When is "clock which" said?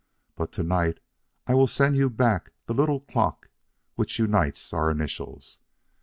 3.01-4.17